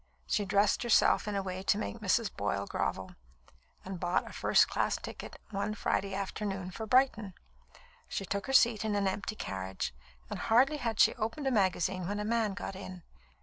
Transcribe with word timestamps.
She 0.25 0.45
dressed 0.45 0.81
herself 0.81 1.27
in 1.27 1.35
a 1.35 1.43
way 1.43 1.61
to 1.61 1.77
make 1.77 1.99
Mrs. 1.99 2.35
Boyle 2.35 2.65
grovel, 2.65 3.11
and 3.85 3.99
bought 3.99 4.27
a 4.27 4.33
first 4.33 4.67
class 4.67 4.97
ticket, 4.97 5.35
one 5.51 5.75
Friday 5.75 6.15
afternoon, 6.15 6.71
for 6.71 6.87
Brighton. 6.87 7.35
She 8.07 8.25
took 8.25 8.47
her 8.47 8.51
seat 8.53 8.83
in 8.83 8.95
an 8.95 9.07
empty 9.07 9.35
carriage, 9.35 9.93
and 10.27 10.39
hardly 10.39 10.77
had 10.77 10.99
she 10.99 11.13
opened 11.17 11.45
a 11.45 11.51
magazine 11.51 12.07
when 12.07 12.19
a 12.19 12.25
man 12.25 12.55
got 12.55 12.75
in. 12.75 13.03